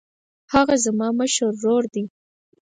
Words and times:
هغه 0.53 0.75
زما 0.85 1.07
مشر 1.19 1.45
ورور 1.59 1.83
دی 1.93 2.03